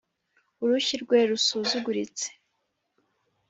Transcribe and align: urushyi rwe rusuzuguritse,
urushyi 0.63 0.95
rwe 1.03 1.19
rusuzuguritse, 1.29 2.27